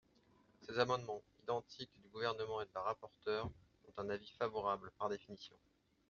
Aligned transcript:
Ces 0.67 0.79
amendements 0.79 1.21
identiques 1.43 1.91
du 2.01 2.09
Gouvernement 2.09 2.59
et 2.59 2.65
de 2.65 2.71
la 2.73 2.81
rapporteure 2.81 3.45
ont 3.45 4.01
un 4.01 4.09
avis 4.09 4.31
favorable, 4.31 4.89
par 4.97 5.09
définition. 5.09 5.55